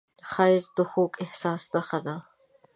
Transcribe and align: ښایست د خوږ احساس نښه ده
ښایست 0.31 0.71
د 0.77 0.79
خوږ 0.91 1.11
احساس 1.23 1.63
نښه 1.73 1.99
ده 2.05 2.15